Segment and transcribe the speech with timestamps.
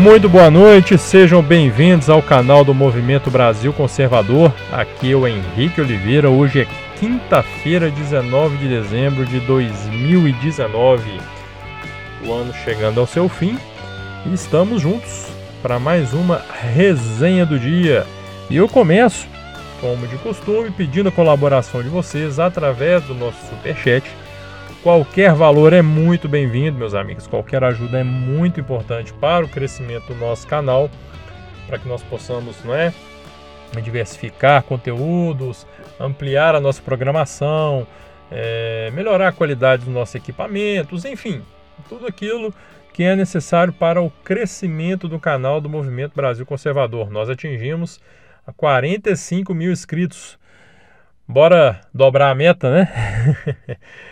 [0.00, 4.50] Muito boa noite, sejam bem-vindos ao canal do Movimento Brasil Conservador.
[4.72, 6.30] Aqui é o Henrique Oliveira.
[6.30, 6.66] Hoje é
[6.98, 11.20] quinta-feira, 19 de dezembro de 2019.
[12.24, 13.58] O ano chegando ao seu fim
[14.24, 15.26] e estamos juntos
[15.60, 16.40] para mais uma
[16.72, 18.06] resenha do dia.
[18.48, 19.28] E eu começo,
[19.82, 24.02] como de costume, pedindo a colaboração de vocês através do nosso superchat
[24.82, 27.26] Qualquer valor é muito bem-vindo, meus amigos.
[27.26, 30.88] Qualquer ajuda é muito importante para o crescimento do nosso canal,
[31.66, 32.90] para que nós possamos, não é,
[33.82, 35.66] diversificar conteúdos,
[35.98, 37.86] ampliar a nossa programação,
[38.30, 41.42] é, melhorar a qualidade dos nossos equipamentos, enfim,
[41.86, 42.54] tudo aquilo
[42.94, 47.10] que é necessário para o crescimento do canal do Movimento Brasil Conservador.
[47.10, 48.00] Nós atingimos
[48.56, 50.38] 45 mil inscritos.
[51.28, 52.88] Bora dobrar a meta, né?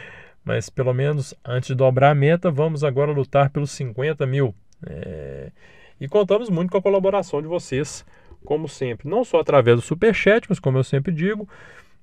[0.49, 4.55] mas pelo menos antes de dobrar a meta, vamos agora lutar pelos 50 mil.
[4.87, 5.53] É...
[6.01, 8.03] E contamos muito com a colaboração de vocês,
[8.47, 11.47] como sempre, não só através do Superchat, mas como eu sempre digo,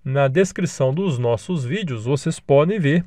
[0.03, 3.03] na descrição dos nossos vídeos vocês podem ver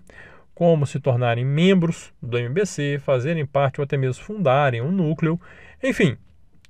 [0.57, 5.41] como se tornarem membros do MBC, fazerem parte ou até mesmo fundarem um núcleo,
[5.81, 6.17] enfim,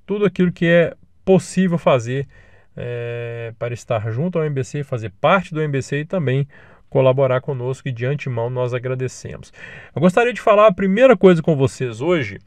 [0.04, 2.28] tudo aquilo que é possível fazer
[2.76, 6.46] é, para estar junto ao MBC, fazer parte do MBC e também
[6.88, 9.52] colaborar conosco e de antemão nós agradecemos.
[9.94, 12.38] Eu gostaria de falar a primeira coisa com vocês hoje,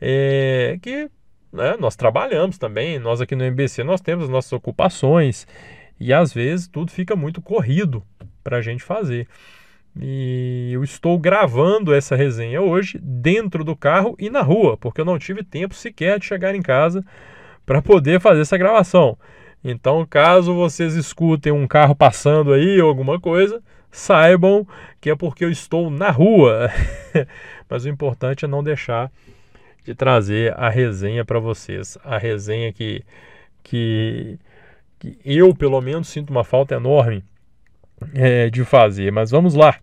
[0.00, 1.10] é que
[1.52, 5.46] né, nós trabalhamos também, nós aqui no MBC nós temos as nossas ocupações
[5.98, 8.02] e às vezes tudo fica muito corrido
[8.42, 9.26] para a gente fazer.
[10.00, 15.04] E eu estou gravando essa resenha hoje dentro do carro e na rua, porque eu
[15.04, 17.04] não tive tempo sequer de chegar em casa
[17.66, 19.18] para poder fazer essa gravação.
[19.62, 24.66] Então, caso vocês escutem um carro passando aí ou alguma coisa, saibam
[25.00, 26.70] que é porque eu estou na rua.
[27.68, 29.10] Mas o importante é não deixar
[29.84, 31.96] de trazer a resenha para vocês.
[32.04, 33.02] A resenha que,
[33.62, 34.38] que,
[34.98, 37.24] que, eu, pelo menos, sinto uma falta enorme
[38.14, 39.10] é, de fazer.
[39.10, 39.76] Mas vamos lá.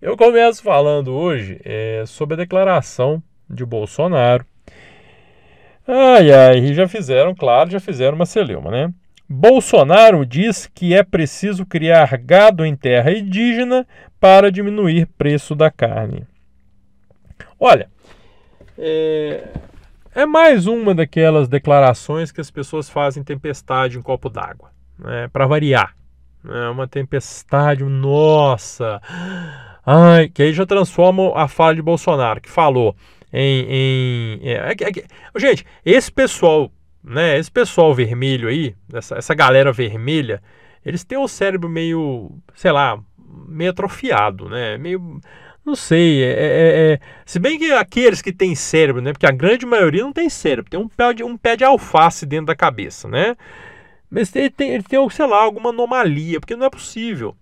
[0.00, 4.44] Eu começo falando hoje é, sobre a declaração de Bolsonaro.
[5.86, 8.94] Ai, ai, já fizeram, claro, já fizeram uma celeuma, né?
[9.32, 13.86] Bolsonaro diz que é preciso criar gado em terra indígena
[14.20, 16.26] para diminuir preço da carne.
[17.58, 17.88] Olha,
[18.76, 19.48] é,
[20.14, 25.46] é mais uma daquelas declarações que as pessoas fazem tempestade em copo d'água, né, para
[25.46, 25.96] variar.
[26.46, 29.00] É uma tempestade, nossa,
[29.86, 32.94] ai, que aí já transforma a fala de Bolsonaro, que falou
[33.32, 33.66] em.
[33.66, 36.70] em é, é, é, gente, esse pessoal
[37.02, 37.38] né?
[37.38, 40.42] Esse pessoal vermelho aí, essa, essa galera vermelha,
[40.84, 42.98] eles têm o cérebro meio, sei lá,
[43.48, 44.78] meio atrofiado, né?
[44.78, 45.20] Meio,
[45.64, 49.12] não sei, é, é, é, se bem que aqueles que têm cérebro, né?
[49.12, 52.26] Porque a grande maioria não tem cérebro, tem um pé de, um pé de alface
[52.26, 53.36] dentro da cabeça, né?
[54.10, 57.36] Mas ele tem, ele tem, sei lá, alguma anomalia, porque não é possível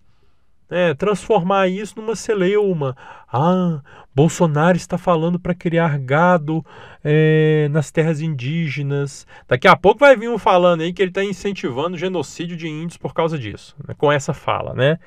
[0.70, 2.96] é, transformar isso numa celeuma.
[3.30, 3.80] Ah,
[4.14, 6.64] Bolsonaro está falando para criar gado
[7.04, 9.26] é, nas terras indígenas.
[9.48, 12.68] Daqui a pouco vai vir um falando aí que ele está incentivando o genocídio de
[12.68, 14.98] índios por causa disso, né, com essa fala, né?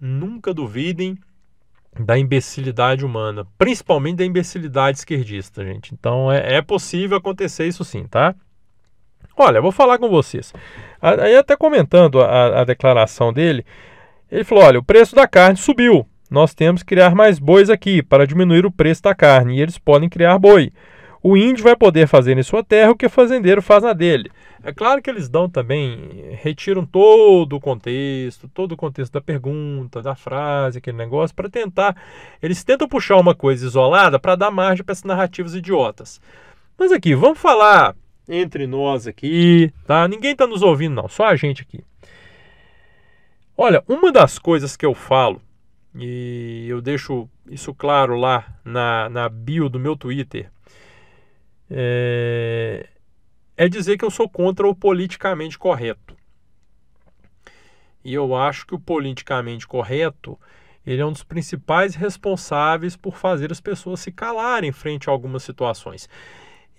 [0.00, 1.18] Nunca duvidem
[1.98, 5.92] da imbecilidade humana, principalmente da imbecilidade esquerdista, gente.
[5.92, 8.34] Então é, é possível acontecer isso sim, tá?
[9.36, 10.52] Olha, vou falar com vocês.
[11.00, 13.64] Aí até comentando a, a declaração dele,
[14.30, 16.06] ele falou: olha, o preço da carne subiu.
[16.30, 19.78] Nós temos que criar mais bois aqui para diminuir o preço da carne e eles
[19.78, 20.72] podem criar boi.
[21.22, 24.30] O índio vai poder fazer em sua terra o que o fazendeiro faz na dele.
[24.62, 30.00] É claro que eles dão também, retiram todo o contexto, todo o contexto da pergunta,
[30.00, 31.96] da frase, aquele negócio, para tentar.
[32.42, 36.20] Eles tentam puxar uma coisa isolada para dar margem para essas narrativas idiotas.
[36.78, 37.94] Mas aqui, vamos falar
[38.28, 40.06] entre nós aqui, tá?
[40.06, 41.82] Ninguém está nos ouvindo, não, só a gente aqui.
[43.62, 45.42] Olha, uma das coisas que eu falo,
[45.94, 50.50] e eu deixo isso claro lá na, na bio do meu Twitter,
[51.70, 52.88] é,
[53.58, 56.16] é dizer que eu sou contra o politicamente correto.
[58.02, 60.40] E eu acho que o politicamente correto
[60.86, 65.42] ele é um dos principais responsáveis por fazer as pessoas se calarem frente a algumas
[65.42, 66.08] situações.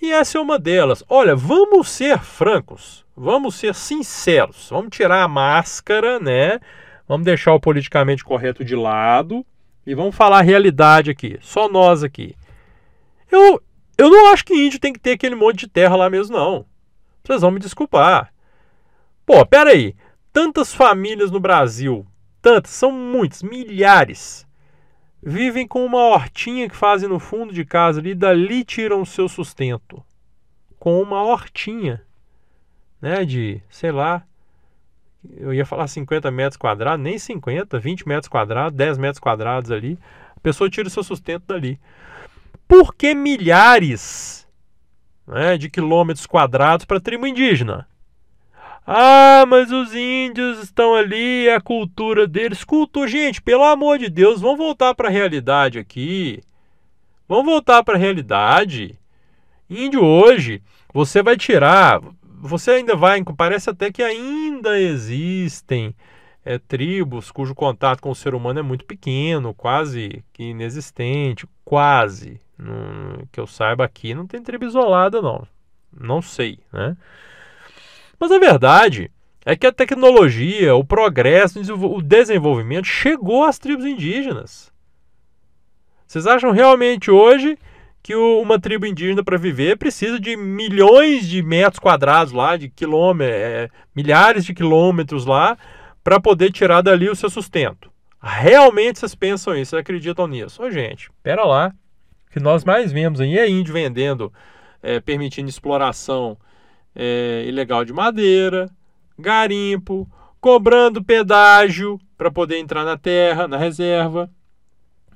[0.02, 1.04] E essa é uma delas.
[1.08, 6.60] Olha, vamos ser francos, vamos ser sinceros, vamos tirar a máscara, né?
[7.08, 9.46] Vamos deixar o politicamente correto de lado
[9.86, 12.36] e vamos falar a realidade aqui, só nós aqui.
[13.32, 13.62] Eu,
[13.96, 16.66] eu não acho que índio tem que ter aquele monte de terra lá mesmo, não.
[17.24, 18.34] Vocês vão me desculpar.
[19.24, 19.36] Pô,
[19.68, 19.96] aí.
[20.34, 22.08] Tantas famílias no Brasil,
[22.42, 24.48] tantas, são muitas, milhares.
[25.22, 29.28] vivem com uma hortinha que fazem no fundo de casa ali, dali tiram o seu
[29.28, 30.02] sustento.
[30.80, 32.02] Com uma hortinha,
[33.02, 34.24] né, de, sei lá,
[35.38, 39.98] eu ia falar 50 metros quadrados, nem 50, 20 metros quadrados, 10 metros quadrados ali.
[40.36, 41.80] A pessoa tira o seu sustento dali.
[42.68, 44.48] Por que milhares
[45.28, 47.88] né, de quilômetros quadrados para tribo indígena?
[48.86, 52.64] Ah, mas os índios estão ali, a cultura deles.
[52.64, 56.42] Cultura, gente, pelo amor de Deus, vamos voltar para a realidade aqui.
[57.28, 58.98] Vamos voltar para a realidade.
[59.70, 60.62] Índio hoje,
[60.94, 62.02] você vai tirar,
[62.42, 65.96] você ainda vai, parece até que ainda existem
[66.44, 72.40] é, tribos cujo contato com o ser humano é muito pequeno, quase que inexistente, quase.
[73.32, 75.48] Que eu saiba aqui, não tem tribo isolada, não.
[75.92, 76.96] Não sei, né?
[78.20, 79.10] Mas a verdade
[79.44, 84.72] é que a tecnologia, o progresso, o desenvolvimento chegou às tribos indígenas.
[86.06, 87.58] Vocês acham realmente hoje
[88.04, 93.36] que uma tribo indígena para viver precisa de milhões de metros quadrados lá, de quilômetros,
[93.36, 95.58] é, milhares de quilômetros lá,
[96.04, 97.92] para poder tirar dali o seu sustento?
[98.22, 100.62] Realmente vocês pensam isso, vocês acreditam nisso?
[100.64, 101.74] Ô, gente, pera lá.
[102.28, 104.32] O que nós mais vemos aí é índio vendendo,
[104.82, 106.38] é, permitindo exploração
[106.96, 108.70] é, ilegal de madeira,
[109.18, 110.10] garimpo,
[110.40, 114.30] cobrando pedágio para poder entrar na terra, na reserva.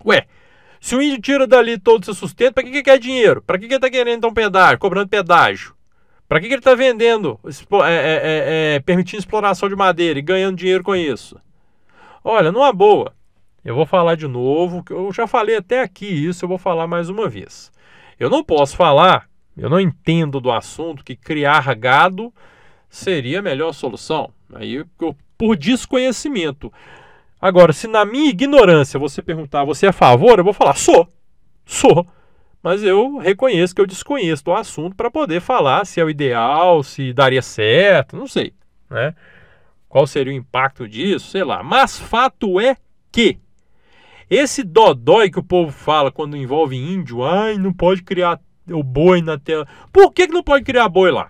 [0.06, 0.28] Ué,
[0.86, 3.42] se o índio tira dali todo o seu sustento, para que, que quer dinheiro?
[3.42, 5.74] Para que, que ele está querendo então pedágio, cobrando pedágio?
[6.28, 10.22] Para que, que ele está vendendo, é, é, é, é, permitindo exploração de madeira e
[10.22, 11.40] ganhando dinheiro com isso?
[12.24, 13.14] Olha, numa boa,
[13.64, 17.10] eu vou falar de novo, eu já falei até aqui isso, eu vou falar mais
[17.10, 17.72] uma vez.
[18.20, 19.28] Eu não posso falar
[19.58, 22.32] eu não entendo do assunto que criar gado
[22.90, 24.30] seria a melhor solução.
[24.54, 26.72] Aí eu, por desconhecimento.
[27.40, 31.08] Agora, se na minha ignorância você perguntar, você é a favor, eu vou falar, sou.
[31.66, 32.08] Sou.
[32.62, 36.82] Mas eu reconheço que eu desconheço do assunto para poder falar se é o ideal,
[36.82, 38.54] se daria certo, não sei.
[38.90, 39.14] Né?
[39.88, 41.62] Qual seria o impacto disso, sei lá.
[41.62, 42.76] Mas fato é
[43.12, 43.38] que
[44.30, 49.22] esse dodói que o povo fala quando envolve índio, ai, não pode criar o boi
[49.22, 49.68] na tela.
[49.94, 51.30] Por que, que não pode criar boi lá?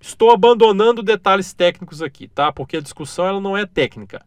[0.00, 2.50] Estou abandonando detalhes técnicos aqui, tá?
[2.50, 4.24] Porque a discussão ela não é técnica.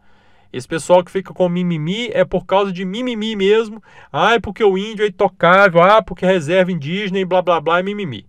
[0.51, 3.81] Esse pessoal que fica com mimimi é por causa de mimimi mesmo.
[4.11, 5.81] Ah, é porque o índio é intocável.
[5.81, 8.25] Ah, porque reserva indígena e blá blá blá é mimimi.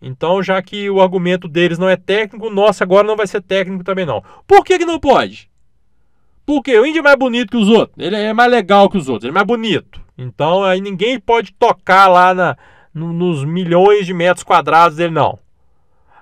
[0.00, 3.84] Então, já que o argumento deles não é técnico, nosso agora não vai ser técnico
[3.84, 4.22] também não.
[4.46, 5.48] Por que, que não pode?
[6.44, 7.96] Porque o índio é mais bonito que os outros.
[7.96, 9.24] Ele é mais legal que os outros.
[9.24, 10.00] Ele é mais bonito.
[10.18, 12.56] Então, aí ninguém pode tocar lá na,
[12.92, 15.38] no, nos milhões de metros quadrados dele, não.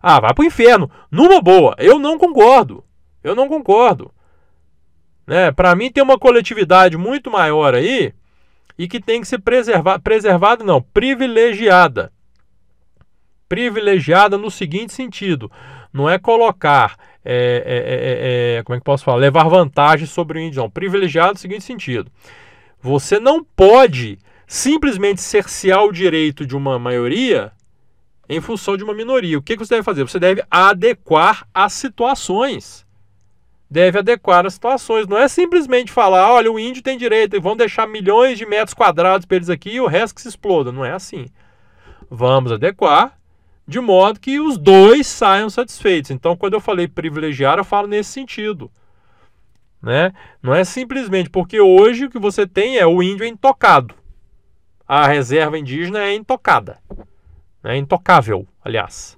[0.02, 0.90] Ah, vai pro inferno.
[1.10, 1.74] Numa boa.
[1.78, 2.84] Eu não concordo.
[3.24, 4.12] Eu não concordo.
[5.30, 5.52] Né?
[5.52, 8.12] Para mim tem uma coletividade muito maior aí
[8.76, 12.12] e que tem que ser preservada, preservada não, privilegiada.
[13.48, 15.48] Privilegiada no seguinte sentido,
[15.92, 20.36] não é colocar, é, é, é, é como é que posso falar, levar vantagem sobre
[20.36, 20.68] o índio, não.
[20.68, 22.10] Privilegiado no seguinte sentido,
[22.82, 24.18] você não pode
[24.48, 27.52] simplesmente cercear o direito de uma maioria
[28.28, 29.38] em função de uma minoria.
[29.38, 30.02] O que você deve fazer?
[30.02, 32.84] Você deve adequar as situações.
[33.70, 35.06] Deve adequar as situações.
[35.06, 38.74] Não é simplesmente falar, olha, o índio tem direito, e vão deixar milhões de metros
[38.74, 40.72] quadrados para eles aqui e o resto que se exploda.
[40.72, 41.26] Não é assim.
[42.10, 43.16] Vamos adequar
[43.66, 46.10] de modo que os dois saiam satisfeitos.
[46.10, 48.68] Então, quando eu falei privilegiar, eu falo nesse sentido.
[49.80, 50.12] Né?
[50.42, 53.94] Não é simplesmente porque hoje o que você tem é o índio intocado
[54.92, 56.78] a reserva indígena é intocada.
[57.62, 59.16] É intocável, aliás.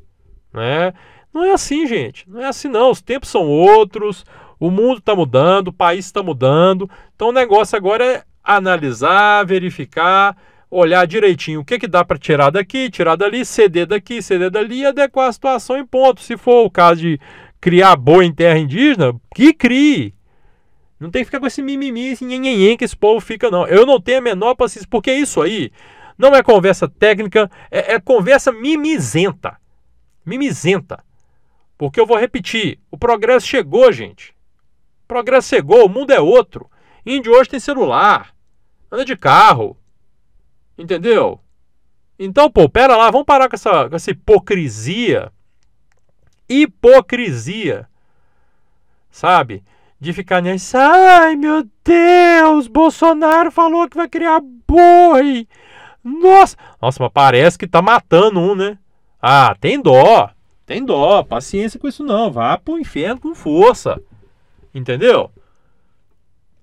[0.52, 0.92] Né?
[1.32, 2.28] Não é assim, gente.
[2.28, 2.90] Não é assim, não.
[2.90, 4.24] Os tempos são outros,
[4.60, 6.88] o mundo está mudando, o país está mudando.
[7.14, 10.36] Então o negócio agora é analisar, verificar,
[10.70, 14.80] olhar direitinho o que, que dá para tirar daqui, tirar dali, ceder daqui, ceder dali
[14.80, 16.20] e adequar a situação em ponto.
[16.20, 17.20] Se for o caso de
[17.60, 20.14] criar boi em terra indígena, que crie.
[20.98, 23.66] Não tem que ficar com esse mimimi, esse nhenhenhen que esse povo fica, não.
[23.66, 25.72] Eu não tenho a menor paciência, porque isso aí
[26.16, 29.56] não é conversa técnica, é, é conversa mimizenta.
[30.24, 31.02] Mimizenta.
[31.82, 34.32] Porque eu vou repetir, o progresso chegou, gente.
[35.02, 36.70] O progresso chegou, o mundo é outro.
[37.04, 38.32] Índio hoje tem celular,
[38.88, 39.76] anda de carro.
[40.78, 41.40] Entendeu?
[42.16, 45.32] Então, pô, pera lá, vamos parar com essa, com essa hipocrisia.
[46.48, 47.88] Hipocrisia.
[49.10, 49.64] Sabe?
[49.98, 55.48] de ficar nesse, ai meu Deus, Bolsonaro falou que vai criar boi.
[56.04, 58.78] Nossa, nossa, mas parece que tá matando um, né?
[59.20, 60.30] Ah, tem dó,
[60.72, 64.00] tem dó, paciência com isso não, vá pro inferno com força.
[64.74, 65.30] Entendeu?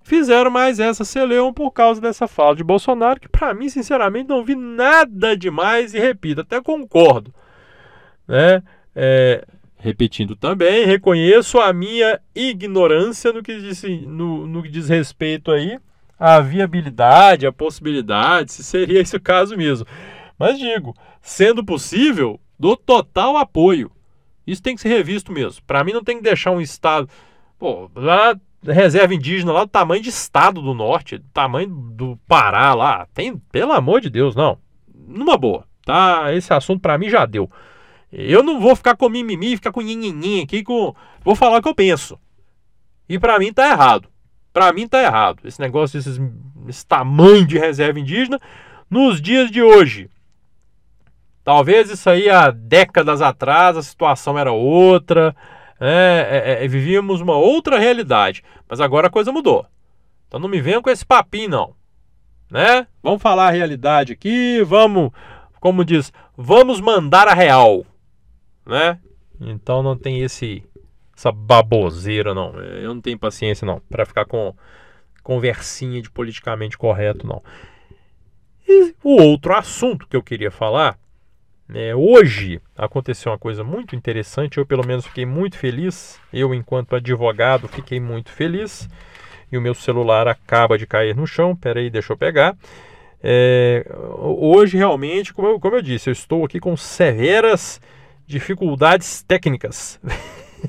[0.09, 4.43] fizeram mais essa celeuma por causa dessa fala de Bolsonaro, que para mim, sinceramente, não
[4.43, 7.31] vi nada demais e repito, até concordo.
[8.27, 8.63] Né?
[8.95, 9.45] É,
[9.77, 15.77] repetindo também, reconheço a minha ignorância no que diz, no, no que diz respeito aí
[16.19, 19.85] à viabilidade, à possibilidade, se seria esse o caso mesmo.
[20.39, 23.91] Mas digo, sendo possível, dou total apoio.
[24.49, 25.61] Isso tem que ser revisto mesmo.
[25.65, 27.09] Para mim não tem que deixar um estado,
[27.57, 32.73] pô, lá reserva indígena lá do tamanho de estado do norte, do tamanho do Pará
[32.73, 33.07] lá.
[33.13, 34.57] Tem, pelo amor de Deus, não.
[35.07, 36.33] Numa boa, tá?
[36.33, 37.49] Esse assunto para mim já deu.
[38.11, 41.69] Eu não vou ficar com mimimi, ficar com nhinhinhin aqui com vou falar o que
[41.69, 42.19] eu penso.
[43.07, 44.09] E para mim tá errado.
[44.51, 45.41] Para mim tá errado.
[45.45, 46.19] Esse negócio desses
[46.67, 48.39] esse tamanho de reserva indígena
[48.89, 50.09] nos dias de hoje.
[51.49, 55.35] Talvez isso aí há décadas atrás a situação era outra.
[55.79, 58.43] É, é, é, vivíamos uma outra realidade.
[58.69, 59.65] Mas agora a coisa mudou.
[60.27, 61.75] Então não me venham com esse papinho, não.
[62.51, 62.85] Né?
[63.01, 65.09] Vamos falar a realidade aqui, vamos,
[65.59, 67.83] como diz, vamos mandar a real.
[68.63, 68.99] Né?
[69.41, 70.63] Então não tem esse
[71.17, 72.59] essa baboseira, não.
[72.59, 74.53] Eu não tenho paciência, não, para ficar com
[75.23, 77.41] conversinha de politicamente correto, não.
[78.67, 80.95] E o outro assunto que eu queria falar
[81.73, 86.19] é, hoje aconteceu uma coisa muito interessante, eu pelo menos fiquei muito feliz.
[86.33, 88.89] Eu, enquanto advogado, fiquei muito feliz.
[89.51, 91.55] E o meu celular acaba de cair no chão.
[91.55, 92.57] Peraí, deixa eu pegar.
[93.21, 93.85] É,
[94.17, 97.79] hoje, realmente, como eu, como eu disse, eu estou aqui com severas
[98.25, 99.99] dificuldades técnicas.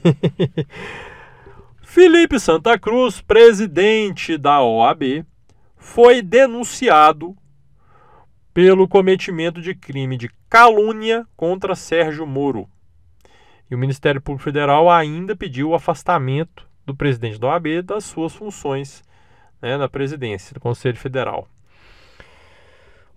[1.82, 5.24] Felipe Santa Cruz, presidente da OAB,
[5.76, 7.36] foi denunciado
[8.52, 12.68] pelo cometimento de crime de calúnia contra Sérgio Moro.
[13.70, 18.34] E o Ministério Público Federal ainda pediu o afastamento do presidente da OAB das suas
[18.34, 19.04] funções
[19.62, 21.48] né, na presidência do Conselho Federal.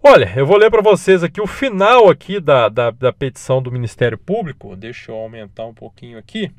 [0.06, 3.72] Olha, eu vou ler para vocês aqui o final aqui da, da, da, petição do
[3.72, 4.75] Ministério Público.
[4.75, 6.52] Deixa eu aumentar um pouquinho aqui.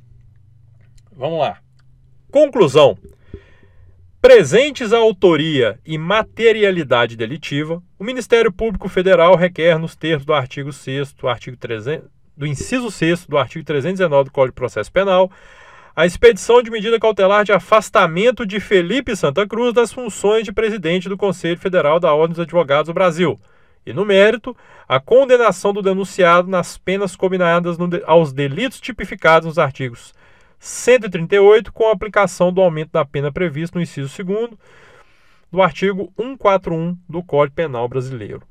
[1.12, 1.58] Vamos lá.
[2.32, 2.98] Conclusão.
[4.24, 10.72] Presentes a autoria e materialidade delitiva, o Ministério Público Federal requer, nos termos do artigo
[10.72, 15.30] 6 artigo 300, do inciso 6 do artigo 319 do Código de Processo Penal,
[15.94, 21.06] a expedição de medida cautelar de afastamento de Felipe Santa Cruz das funções de presidente
[21.06, 23.38] do Conselho Federal da Ordem dos Advogados do Brasil.
[23.84, 24.56] E, no mérito,
[24.88, 30.14] a condenação do denunciado nas penas combinadas no, aos delitos tipificados nos artigos
[30.64, 34.52] 138, com a aplicação do aumento da pena previsto no inciso 2
[35.52, 38.42] do artigo 141 do Código Penal Brasileiro.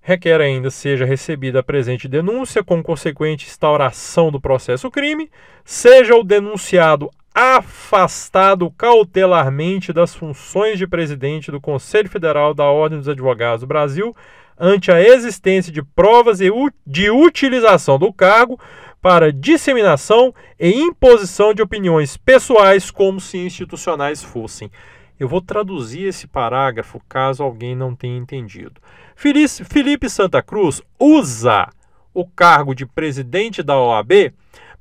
[0.00, 5.30] Requer ainda seja recebida a presente denúncia com consequente instauração do processo crime,
[5.64, 13.08] seja o denunciado afastado cautelarmente das funções de presidente do Conselho Federal da Ordem dos
[13.08, 14.16] Advogados do Brasil
[14.58, 16.40] ante a existência de provas
[16.84, 18.58] de utilização do cargo
[19.00, 24.70] para disseminação e imposição de opiniões pessoais como se institucionais fossem.
[25.18, 28.80] Eu vou traduzir esse parágrafo caso alguém não tenha entendido.
[29.14, 31.68] Felipe Santa Cruz usa
[32.14, 34.32] o cargo de presidente da OAB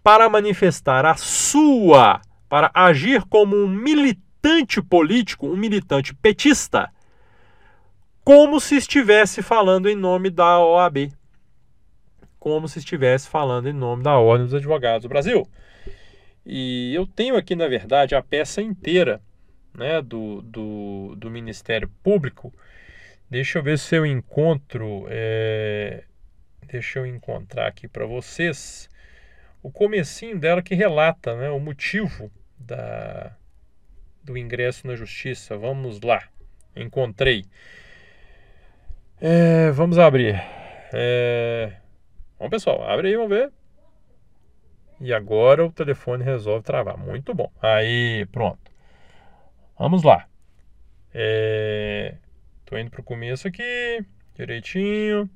[0.03, 6.89] para manifestar a sua, para agir como um militante político, um militante petista,
[8.23, 11.11] como se estivesse falando em nome da OAB
[12.39, 15.47] como se estivesse falando em nome da Ordem dos Advogados do Brasil.
[16.45, 19.21] E eu tenho aqui, na verdade, a peça inteira
[19.73, 22.53] né, do, do, do Ministério Público.
[23.29, 25.05] Deixa eu ver se eu encontro.
[25.09, 26.03] É...
[26.65, 28.89] Deixa eu encontrar aqui para vocês
[29.63, 33.35] o comecinho dela que relata né, o motivo da,
[34.23, 35.57] do ingresso na justiça.
[35.57, 36.23] Vamos lá.
[36.75, 37.45] Encontrei.
[39.19, 40.41] É, vamos abrir.
[40.93, 41.73] É,
[42.39, 43.51] Bom, pessoal, abre aí, vamos ver.
[44.99, 46.97] E agora o telefone resolve travar.
[46.97, 47.51] Muito bom.
[47.61, 48.71] Aí, pronto.
[49.77, 50.27] Vamos lá.
[51.13, 52.15] É...
[52.65, 54.03] Tô indo para o começo aqui,
[54.35, 55.29] direitinho.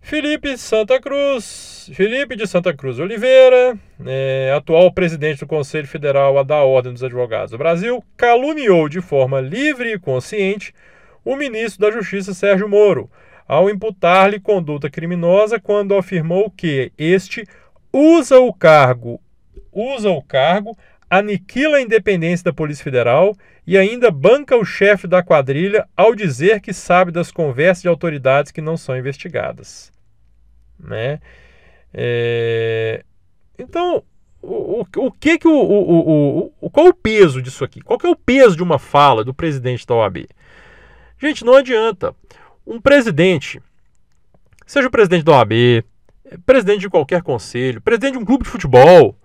[0.00, 6.62] Felipe Santa Cruz, Felipe de Santa Cruz Oliveira, é, atual presidente do Conselho Federal da
[6.62, 10.74] Ordem dos Advogados do Brasil, caluniou de forma livre e consciente
[11.24, 13.10] o ministro da Justiça Sérgio Moro,
[13.46, 17.46] ao imputar-lhe conduta criminosa quando afirmou que este
[17.92, 19.20] usa o cargo,
[19.72, 20.76] usa o cargo,
[21.08, 23.36] aniquila a independência da Polícia Federal
[23.66, 28.50] e ainda banca o chefe da quadrilha ao dizer que sabe das conversas de autoridades
[28.50, 29.92] que não são investigadas.
[30.78, 31.20] Né?
[31.92, 33.04] É...
[33.58, 34.02] Então,
[34.42, 37.80] o, o, o que que o, o, o, qual o peso disso aqui?
[37.80, 40.26] Qual que é o peso de uma fala do presidente da OAB?
[41.18, 42.14] Gente, não adianta.
[42.66, 43.60] Um presidente,
[44.66, 45.84] seja o presidente da OAB,
[46.46, 49.16] presidente de qualquer conselho, presidente de um clube de futebol,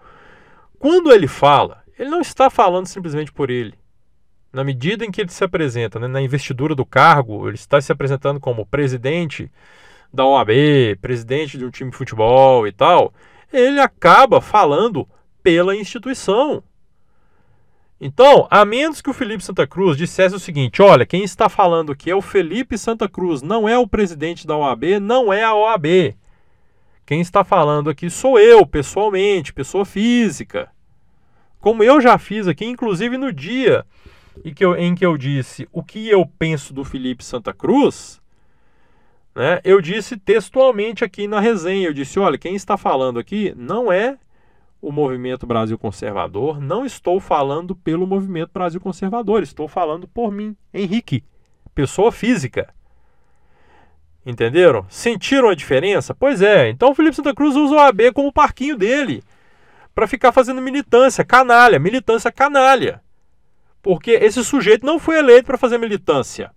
[0.77, 3.73] quando ele fala, ele não está falando simplesmente por ele.
[4.51, 7.91] Na medida em que ele se apresenta, né, na investidura do cargo, ele está se
[7.91, 9.51] apresentando como presidente
[10.11, 13.13] da OAB, presidente de um time de futebol e tal,
[13.53, 15.07] ele acaba falando
[15.43, 16.63] pela instituição.
[18.01, 21.91] Então, a menos que o Felipe Santa Cruz dissesse o seguinte: olha, quem está falando
[21.91, 25.53] aqui é o Felipe Santa Cruz, não é o presidente da OAB, não é a
[25.53, 26.15] OAB.
[27.05, 30.71] Quem está falando aqui sou eu, pessoalmente, pessoa física.
[31.59, 33.85] Como eu já fiz aqui, inclusive no dia
[34.45, 38.21] em que eu, em que eu disse o que eu penso do Felipe Santa Cruz,
[39.35, 43.91] né, eu disse textualmente aqui na resenha: eu disse, olha, quem está falando aqui não
[43.91, 44.17] é
[44.81, 50.55] o Movimento Brasil Conservador, não estou falando pelo Movimento Brasil Conservador, estou falando por mim,
[50.73, 51.23] Henrique,
[51.75, 52.73] pessoa física.
[54.25, 54.85] Entenderam?
[54.89, 56.13] Sentiram a diferença?
[56.13, 56.69] Pois é.
[56.69, 59.23] Então o Felipe Santa Cruz usa o AB como parquinho dele
[59.95, 63.01] para ficar fazendo militância, canalha, militância canalha.
[63.81, 66.51] Porque esse sujeito não foi eleito para fazer militância.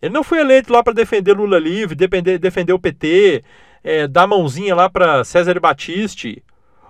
[0.00, 3.42] Ele não foi eleito lá para defender Lula livre, defender, defender o PT,
[3.82, 6.42] é, dar mãozinha lá para César Batiste,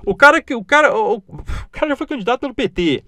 [0.04, 3.04] o cara que o cara, o, o cara já foi candidato pelo PT.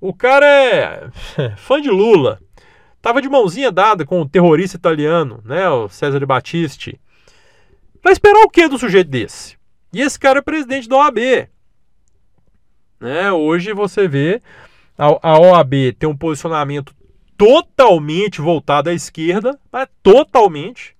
[0.00, 1.10] O cara é
[1.56, 2.40] fã de Lula.
[3.00, 6.98] Tava de mãozinha dada com o terrorista italiano, né, o Cesare Battisti.
[8.02, 9.58] Vai esperar o que do sujeito desse?
[9.92, 11.48] E esse cara é presidente da OAB.
[13.00, 13.30] Né?
[13.32, 14.42] Hoje você vê
[14.96, 16.94] a, a OAB tem um posicionamento
[17.36, 20.96] totalmente voltado à esquerda, mas totalmente,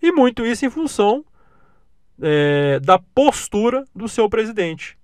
[0.00, 1.24] e muito isso em função
[2.22, 4.96] é, da postura do seu presidente,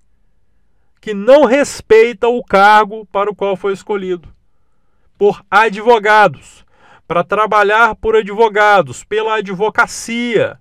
[1.00, 4.34] que não respeita o cargo para o qual foi escolhido
[5.18, 6.64] por advogados,
[7.06, 10.58] para trabalhar por advogados, pela advocacia,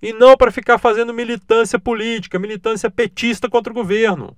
[0.00, 4.36] e não para ficar fazendo militância política, militância petista contra o governo.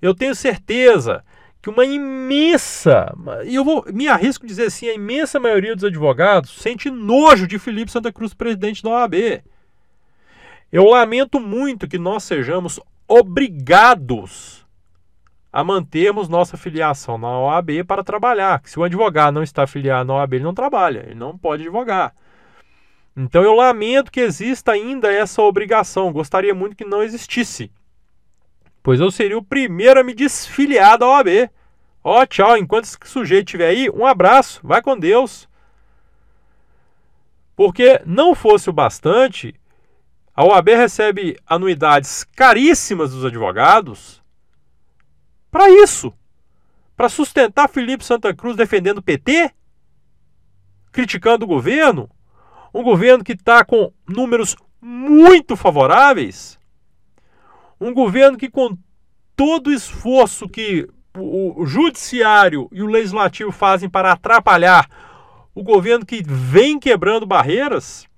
[0.00, 1.24] Eu tenho certeza
[1.60, 3.12] que uma imensa,
[3.44, 7.58] e eu vou me arrisco dizer assim, a imensa maioria dos advogados sente nojo de
[7.58, 9.42] Felipe Santa Cruz, presidente da OAB.
[10.72, 12.78] Eu lamento muito que nós sejamos
[13.08, 14.64] obrigados
[15.52, 18.62] a mantermos nossa filiação na OAB para trabalhar.
[18.64, 22.14] Se o advogado não está afiliado na OAB, ele não trabalha, ele não pode advogar.
[23.16, 26.12] Então eu lamento que exista ainda essa obrigação.
[26.12, 27.72] Gostaria muito que não existisse.
[28.82, 31.50] Pois eu seria o primeiro a me desfiliar da OAB.
[32.02, 35.48] Ó, oh, tchau, enquanto esse sujeito estiver aí, um abraço, vai com Deus.
[37.54, 39.54] Porque não fosse o bastante,
[40.40, 44.22] a OAB recebe anuidades caríssimas dos advogados
[45.50, 46.14] para isso.
[46.96, 49.50] Para sustentar Felipe Santa Cruz defendendo o PT?
[50.90, 52.08] Criticando o governo?
[52.72, 56.58] Um governo que está com números muito favoráveis?
[57.78, 58.74] Um governo que, com
[59.36, 64.88] todo o esforço que o, o judiciário e o legislativo fazem para atrapalhar
[65.54, 68.08] o governo que vem quebrando barreiras?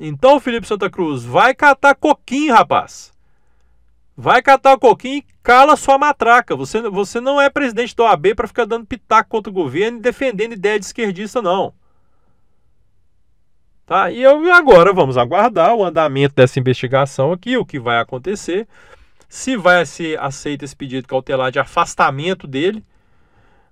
[0.00, 3.12] Então, Felipe Santa Cruz, vai catar coquinho, rapaz.
[4.16, 6.54] Vai catar coquinho e cala sua matraca.
[6.56, 10.02] Você, você não é presidente da OAB para ficar dando pitaco contra o governo e
[10.02, 11.72] defendendo ideia de esquerdista, não.
[13.86, 14.10] Tá?
[14.10, 18.68] E eu, agora vamos aguardar o andamento dessa investigação aqui, o que vai acontecer.
[19.28, 22.84] Se vai ser aceito esse pedido cautelar de afastamento dele,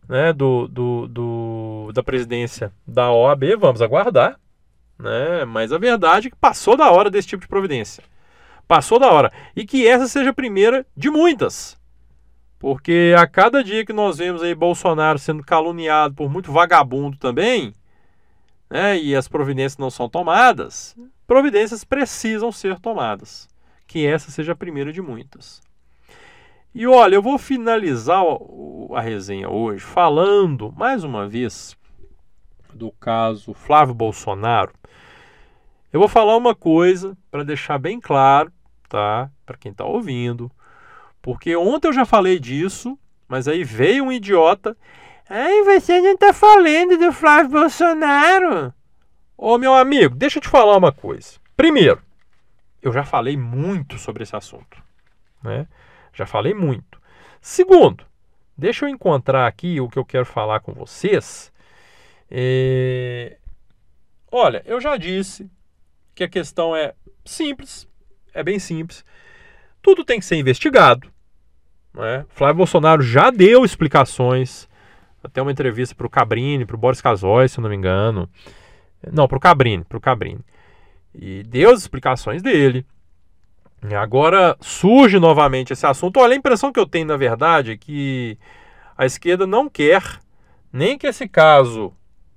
[0.09, 4.39] né, do, do, do, da presidência da OAB, vamos aguardar.
[4.99, 5.45] Né?
[5.45, 8.03] Mas a verdade é que passou da hora desse tipo de providência.
[8.67, 9.33] Passou da hora.
[9.55, 11.79] E que essa seja a primeira de muitas.
[12.59, 17.75] Porque a cada dia que nós vemos aí Bolsonaro sendo caluniado por muito vagabundo também,
[18.69, 23.49] né, e as providências não são tomadas, providências precisam ser tomadas.
[23.87, 25.61] Que essa seja a primeira de muitas.
[26.75, 28.23] E olha, eu vou finalizar
[28.95, 31.77] a resenha hoje falando mais uma vez
[32.75, 34.73] do caso Flávio Bolsonaro,
[35.97, 38.53] eu vou falar uma coisa para deixar bem claro,
[38.87, 39.31] tá?
[39.47, 40.53] Para quem está ouvindo.
[41.23, 44.77] Porque ontem eu já falei disso, mas aí veio um idiota.
[45.27, 48.75] Ai, você não está falando do Flávio Bolsonaro.
[49.39, 51.39] Ô meu amigo, deixa eu te falar uma coisa.
[51.57, 52.03] Primeiro,
[52.83, 54.77] eu já falei muito sobre esse assunto.
[55.43, 55.67] Né?
[56.13, 57.01] Já falei muito.
[57.41, 58.05] Segundo,
[58.55, 61.51] deixa eu encontrar aqui o que eu quero falar com vocês
[62.31, 63.39] é...
[64.31, 65.51] Olha, eu já disse
[66.17, 67.87] que a questão é simples,
[68.33, 69.05] é bem simples.
[69.83, 71.13] tudo tem que ser investigado.
[71.95, 72.25] Né?
[72.31, 74.67] Flávio Bolsonaro já deu explicações,
[75.23, 78.29] até uma entrevista para o Cabrini, para o Boris Casoy, se eu não me engano.
[79.13, 80.41] Não, para o Cabrini, para o Cabrini.
[81.15, 82.87] E deu as explicações dele.
[83.95, 86.19] Agora surge novamente esse assunto.
[86.19, 88.39] Olha, a impressão que eu tenho, na verdade, é que
[88.97, 90.03] a esquerda não quer
[90.73, 91.93] nem que esse caso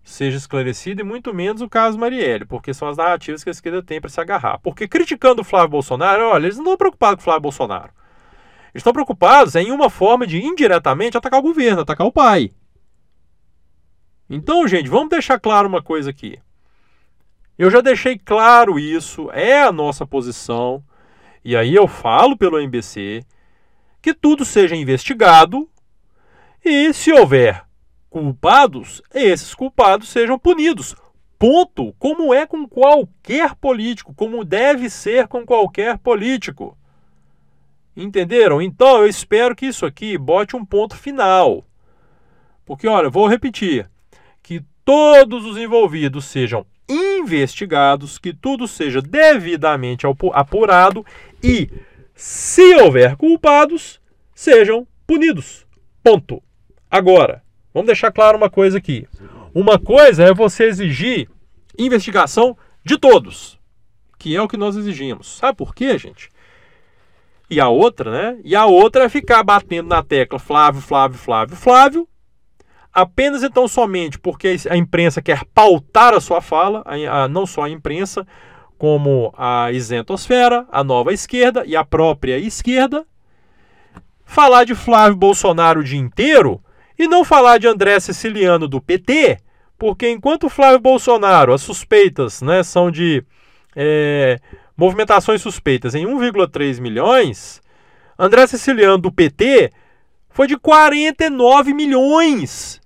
[0.09, 3.83] seja esclarecido e muito menos o caso Marielle, porque são as narrativas que a esquerda
[3.83, 4.59] tem para se agarrar.
[4.59, 7.91] Porque criticando o Flávio Bolsonaro, olha, eles não estão preocupados com o Flávio Bolsonaro.
[8.73, 12.51] Eles estão preocupados em uma forma de indiretamente atacar o governo, atacar o pai.
[14.29, 16.39] Então, gente, vamos deixar claro uma coisa aqui.
[17.57, 20.83] Eu já deixei claro isso, é a nossa posição,
[21.43, 23.23] e aí eu falo pelo MBC
[24.01, 25.69] que tudo seja investigado
[26.63, 27.68] e, se houver
[28.09, 30.95] culpados, esses culpados sejam punidos.
[31.37, 31.93] Ponto.
[31.97, 36.77] Como é com qualquer político, como deve ser com qualquer político.
[37.95, 38.61] Entenderam?
[38.61, 41.65] Então eu espero que isso aqui bote um ponto final.
[42.65, 43.89] Porque, olha, vou repetir:
[44.43, 51.05] que todos os envolvidos sejam investigados, que tudo seja devidamente apurado
[51.43, 51.69] e,
[52.15, 54.01] se houver culpados,
[54.33, 55.65] sejam punidos.
[56.03, 56.41] Ponto.
[56.89, 59.07] Agora, vamos deixar claro uma coisa aqui.
[59.53, 61.29] Uma coisa é você exigir
[61.77, 63.59] investigação de todos,
[64.17, 65.37] que é o que nós exigimos.
[65.37, 66.29] Sabe por quê, gente?
[67.49, 68.39] E a outra, né?
[68.43, 72.07] E a outra é ficar batendo na tecla Flávio, Flávio, Flávio, Flávio,
[72.93, 77.63] apenas então somente porque a imprensa quer pautar a sua fala, a, a, não só
[77.63, 78.25] a imprensa,
[78.77, 83.05] como a isentosfera, a nova esquerda e a própria esquerda,
[84.23, 86.63] falar de Flávio Bolsonaro o dia inteiro
[86.99, 89.39] e não falar de André Siciliano do PT,
[89.77, 93.23] porque enquanto Flávio Bolsonaro, as suspeitas né, são de
[93.73, 94.37] é,
[94.75, 97.61] movimentações suspeitas em 1,3 milhões,
[98.17, 99.71] André Siciliano do PT
[100.29, 102.81] foi de 49 milhões.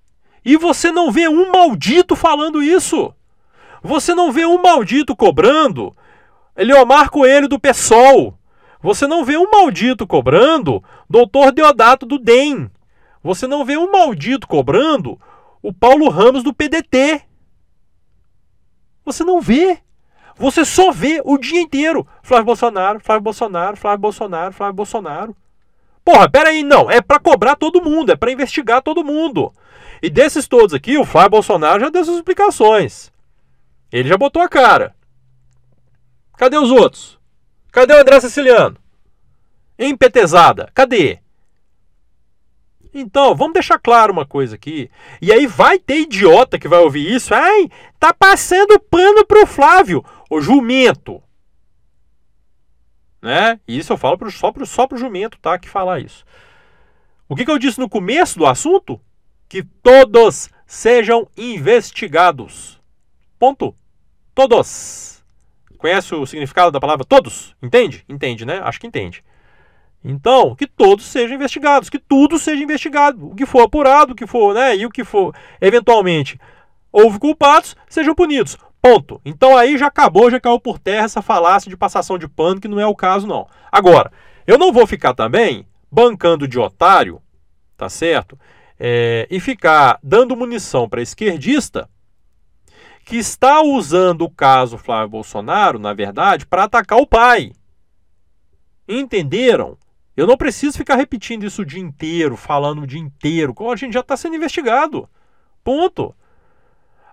[0.46, 3.12] E você não vê um maldito falando isso.
[3.82, 5.96] Você não vê um maldito cobrando
[6.56, 8.38] Eliomar Coelho do PSOL.
[8.80, 12.70] Você não vê um maldito cobrando Doutor Deodato do DEM.
[13.24, 15.20] Você não vê um maldito cobrando
[15.62, 17.22] o Paulo Ramos do PDT.
[19.06, 19.80] Você não vê.
[20.36, 25.36] Você só vê o dia inteiro Flávio Bolsonaro, Flávio Bolsonaro, Flávio Bolsonaro, Flávio Bolsonaro.
[26.04, 26.92] Porra, peraí, não.
[26.92, 29.54] É para cobrar todo mundo, é para investigar todo mundo.
[30.02, 33.12] E desses todos aqui, o Flávio Bolsonaro já deu suas explicações.
[33.90, 34.94] Ele já botou a cara.
[36.36, 37.18] Cadê os outros?
[37.72, 38.76] Cadê o André Siciliano?
[39.80, 40.70] Empetezada.
[40.74, 41.23] Cadê?
[42.94, 44.90] Então, vamos deixar claro uma coisa aqui.
[45.22, 47.34] E aí vai ter idiota que vai ouvir isso.
[47.34, 50.06] Ai, tá passando pano pro Flávio.
[50.30, 51.22] O jumento.
[53.22, 53.60] Né?
[53.68, 55.58] Isso eu falo pro, só, pro, só pro jumento, tá?
[55.58, 56.24] Que falar isso.
[57.28, 59.02] O que, que eu disse no começo do assunto?
[59.50, 62.80] Que todos sejam investigados.
[63.40, 63.76] Ponto.
[64.36, 65.24] Todos.
[65.78, 67.56] Conhece o significado da palavra todos?
[67.62, 68.06] Entende?
[68.08, 68.60] Entende, né?
[68.64, 69.24] Acho que entende.
[70.04, 74.28] Então, que todos sejam investigados, que tudo seja investigado, o que for apurado, o que
[74.28, 76.38] for, né, e o que for eventualmente
[76.92, 78.58] houve culpados, sejam punidos.
[78.82, 79.22] Ponto.
[79.24, 82.68] Então aí já acabou, já caiu por terra essa falácia de passação de pano, que
[82.68, 83.48] não é o caso não.
[83.72, 84.12] Agora,
[84.46, 87.22] eu não vou ficar também bancando de otário,
[87.78, 88.38] tá certo?
[88.78, 91.90] É, e ficar dando munição para esquerdista
[93.06, 97.52] que está usando o caso Flávio Bolsonaro, na verdade, para atacar o pai.
[98.88, 99.78] Entenderam?
[100.16, 103.56] Eu não preciso ficar repetindo isso o dia inteiro, falando o dia inteiro.
[103.72, 105.10] A gente já está sendo investigado.
[105.64, 106.16] Ponto.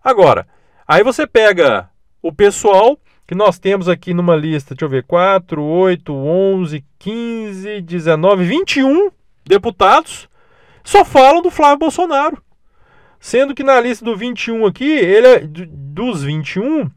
[0.04, 0.46] Agora,
[0.86, 1.88] aí você pega
[2.22, 7.80] o pessoal que nós temos aqui numa lista, deixa eu ver, 4, 8, 11, 15,
[7.82, 9.10] 19, 21
[9.46, 10.28] deputados
[10.82, 12.42] só falam do Flávio Bolsonaro.
[13.18, 16.90] Sendo que na lista do 21 aqui, ele é dos 21,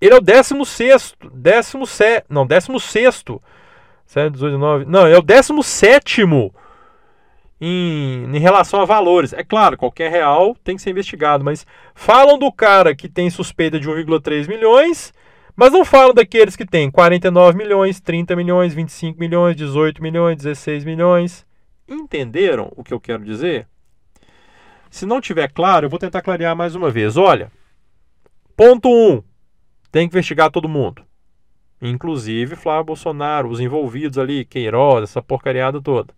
[0.00, 3.24] ele é o 16 16 não, 16
[4.06, 4.84] 7, 18, 9.
[4.86, 6.22] Não, é o 17
[7.60, 9.32] em, em relação a valores.
[9.32, 13.78] É claro, qualquer real tem que ser investigado, mas falam do cara que tem suspeita
[13.78, 15.12] de 1,3 milhões,
[15.56, 20.84] mas não falam daqueles que tem 49 milhões, 30 milhões, 25 milhões, 18 milhões, 16
[20.84, 21.46] milhões.
[21.88, 23.66] Entenderam o que eu quero dizer?
[24.90, 27.16] Se não tiver claro, eu vou tentar clarear mais uma vez.
[27.16, 27.50] Olha,
[28.56, 29.12] ponto 1.
[29.12, 29.22] Um,
[29.90, 31.04] tem que investigar todo mundo.
[31.86, 36.14] Inclusive Flávio Bolsonaro, os envolvidos ali, Queiroz, essa porcariada toda.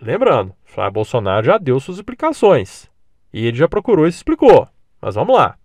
[0.00, 2.90] Lembrando, Flávio Bolsonaro já deu suas explicações.
[3.30, 4.66] E ele já procurou e se explicou.
[5.02, 5.58] Mas vamos lá.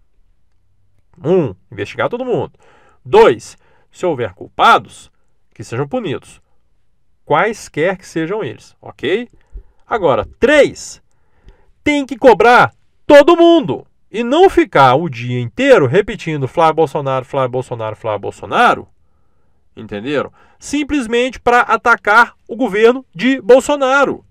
[1.24, 2.52] Um, investigar todo mundo.
[3.06, 3.58] Dois,
[3.90, 5.10] se houver culpados,
[5.54, 6.42] que sejam punidos,
[7.24, 9.30] quaisquer que sejam eles, ok?
[9.88, 11.02] Agora, três,
[11.82, 12.74] tem que cobrar
[13.08, 18.88] todo mundo e não ficar o dia inteiro repetindo Flávio Bolsonaro, Flávio Bolsonaro, Flávio Bolsonaro,
[19.76, 20.32] entenderam?
[20.60, 24.26] Simplesmente para atacar o governo de Bolsonaro.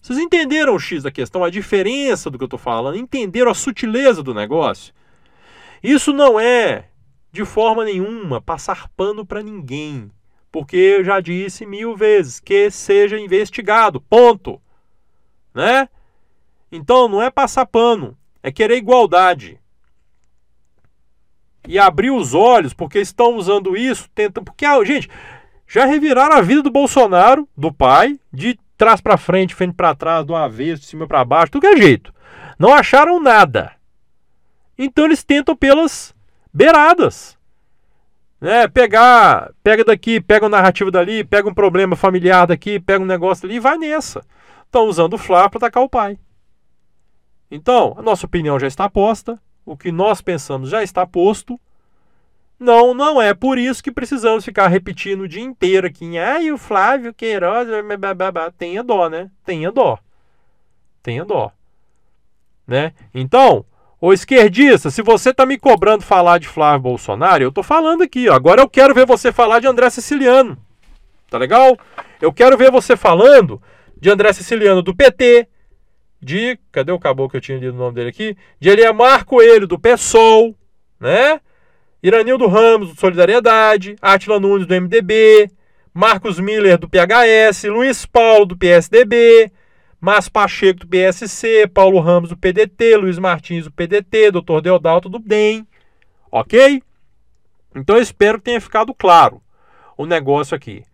[0.00, 2.96] Vocês entenderam o X da questão, a diferença do que eu estou falando?
[2.96, 4.94] Entenderam a sutileza do negócio?
[5.82, 6.88] Isso não é,
[7.32, 10.10] de forma nenhuma, passar pano para ninguém.
[10.52, 14.00] Porque eu já disse mil vezes que seja investigado.
[14.00, 14.60] Ponto.
[15.52, 15.88] Né?
[16.70, 19.58] Então não é passar pano, é querer igualdade.
[21.66, 24.44] E abrir os olhos, porque estão usando isso, tentam.
[24.44, 25.08] Porque, ah, gente,
[25.66, 30.26] já reviraram a vida do Bolsonaro, do pai, de trás para frente, frente para trás,
[30.26, 32.12] do avesso, de cima para baixo, tudo que é jeito.
[32.58, 33.72] Não acharam nada.
[34.76, 36.14] Então eles tentam pelas
[36.52, 37.38] beiradas.
[38.38, 38.68] Né?
[38.68, 43.46] Pegar, pega daqui, pega uma narrativa dali, pega um problema familiar daqui, pega um negócio
[43.46, 44.22] ali e vai nessa.
[44.66, 46.18] Estão usando o Flá para atacar o pai.
[47.50, 51.58] Então, a nossa opinião já está posta, o que nós pensamos já está posto.
[52.58, 56.18] Não, não é por isso que precisamos ficar repetindo o dia inteiro aqui.
[56.18, 57.68] Ai, o Flávio Queiroz,
[58.56, 59.30] tenha dó, né?
[59.44, 59.98] Tenha dó.
[61.02, 61.52] Tenha dó.
[62.66, 62.92] Né?
[63.12, 63.64] Então,
[64.00, 68.28] ô esquerdista, se você está me cobrando falar de Flávio Bolsonaro, eu estou falando aqui.
[68.28, 68.34] Ó.
[68.34, 70.56] Agora eu quero ver você falar de André Siciliano.
[71.28, 71.76] Tá legal?
[72.20, 73.60] Eu quero ver você falando
[74.00, 75.48] de André Siciliano do PT,
[76.24, 76.58] de.
[76.72, 78.36] Cadê o caboclo que eu tinha lido o nome dele aqui?
[78.58, 80.56] De Eliamar Coelho, do PSOL,
[80.98, 81.40] né?
[82.02, 85.50] Iranildo Ramos, do Solidariedade, Atila Nunes, do MDB,
[85.92, 89.50] Marcos Miller, do PHS, Luiz Paulo, do PSDB,
[90.00, 94.60] Márcio Pacheco, do PSC, Paulo Ramos, do PDT, Luiz Martins, do PDT, Dr.
[94.62, 95.66] Deodalto, do DEM.
[96.30, 96.82] Ok?
[97.74, 99.40] Então eu espero que tenha ficado claro
[99.96, 100.84] o negócio aqui.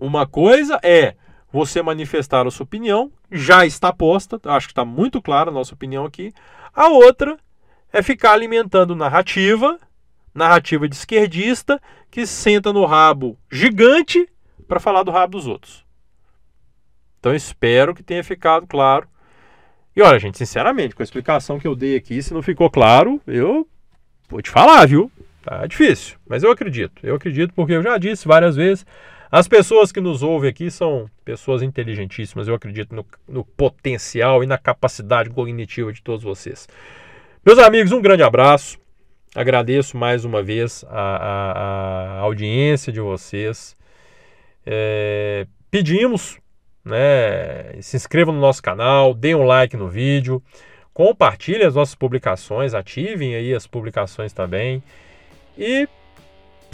[0.00, 1.14] Uma coisa é
[1.56, 5.72] você manifestar a sua opinião, já está posta, acho que está muito clara a nossa
[5.72, 6.30] opinião aqui.
[6.74, 7.38] A outra
[7.90, 9.78] é ficar alimentando narrativa
[10.34, 14.28] narrativa de esquerdista que senta no rabo gigante
[14.68, 15.82] para falar do rabo dos outros.
[17.18, 19.08] Então espero que tenha ficado claro.
[19.96, 23.18] E olha, gente, sinceramente, com a explicação que eu dei aqui, se não ficou claro,
[23.26, 23.66] eu
[24.28, 25.10] vou te falar, viu?
[25.42, 27.00] Tá difícil, mas eu acredito.
[27.02, 28.84] Eu acredito porque eu já disse várias vezes.
[29.30, 32.46] As pessoas que nos ouvem aqui são pessoas inteligentíssimas.
[32.46, 36.68] Eu acredito no, no potencial e na capacidade cognitiva de todos vocês.
[37.44, 38.78] Meus amigos, um grande abraço.
[39.34, 43.76] Agradeço mais uma vez a, a, a audiência de vocês.
[44.64, 46.38] É, pedimos,
[46.84, 50.42] né, se inscrevam no nosso canal, deem um like no vídeo,
[50.94, 54.82] compartilhem as nossas publicações, ativem aí as publicações também.
[55.58, 55.88] E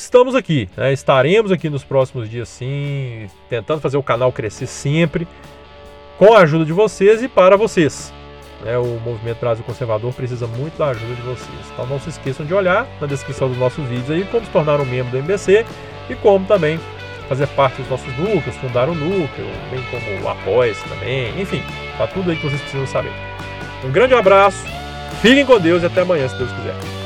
[0.02, 5.26] estamos aqui, né, estaremos aqui nos próximos dias sim, tentando fazer o canal crescer sempre,
[6.18, 8.12] com a ajuda de vocês e para vocês.
[8.64, 11.58] Né, o Movimento Brasil Conservador precisa muito da ajuda de vocês.
[11.72, 14.80] Então não se esqueçam de olhar na descrição dos nossos vídeos aí como se tornar
[14.80, 15.64] um membro do MBC
[16.10, 16.78] e como também
[17.28, 21.62] fazer parte dos nossos núcleos, fundar um núcleo, bem como o apoia também, enfim,
[21.96, 23.12] tá tudo aí que vocês precisam saber.
[23.84, 24.64] Um grande abraço,
[25.22, 27.01] fiquem com Deus e até amanhã, se Deus quiser.